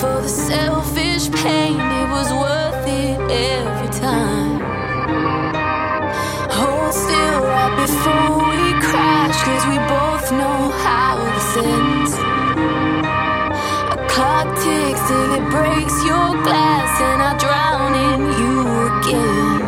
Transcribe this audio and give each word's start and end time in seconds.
for 0.00 0.22
the 0.22 0.28
selfish 0.28 1.30
pain, 1.42 1.78
it 1.78 2.08
was 2.08 2.32
worth 2.32 2.86
it 2.88 3.20
every 3.58 3.90
time. 4.00 4.58
Hold 6.58 6.94
still 6.94 7.40
right 7.52 7.74
before 7.84 8.32
we 8.48 8.62
crash, 8.80 9.36
cause 9.44 9.64
we 9.72 9.76
both 9.96 10.26
know 10.40 10.60
how 10.86 11.12
this 11.28 11.50
ends. 11.74 12.12
A 13.94 13.98
clock 14.08 14.48
ticks 14.64 15.02
till 15.08 15.30
it 15.38 15.46
breaks 15.52 15.96
your 16.10 16.28
glass, 16.46 16.92
and 17.08 17.20
I 17.28 17.32
drown 17.44 17.92
in 18.08 18.20
you 18.40 18.56
again. 18.96 19.60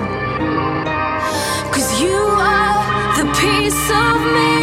Cause 1.74 2.00
you 2.00 2.20
are 2.56 2.80
the 3.18 3.26
piece 3.38 3.84
of 3.90 4.16
me. 4.34 4.61